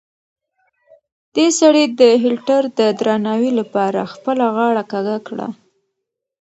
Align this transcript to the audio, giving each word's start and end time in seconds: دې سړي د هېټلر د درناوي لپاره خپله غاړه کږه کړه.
دې 1.35 1.47
سړي 1.59 1.85
د 1.99 2.01
هېټلر 2.23 2.63
د 2.79 2.81
درناوي 2.99 3.51
لپاره 3.59 4.01
خپله 4.13 4.45
غاړه 4.55 4.83
کږه 4.91 5.17
کړه. 5.27 5.47